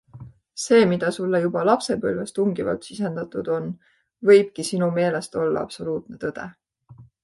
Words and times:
See, 0.61 0.79
mida 0.93 1.11
sulle 1.17 1.41
juba 1.43 1.65
lapsepõlves 1.71 2.35
tungivalt 2.39 2.89
sisendatud 2.89 3.55
on, 3.59 3.71
võibki 4.33 4.69
sinu 4.75 4.93
meelest 5.01 5.43
olla 5.47 5.67
absoluutne 5.69 6.23
tõde. 6.27 6.53